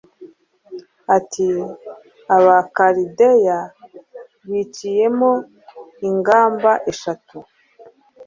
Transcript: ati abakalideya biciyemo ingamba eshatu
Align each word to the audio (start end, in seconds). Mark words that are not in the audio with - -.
ati 1.17 1.47
abakalideya 2.35 3.59
biciyemo 4.49 5.31
ingamba 6.09 6.71
eshatu 6.91 7.37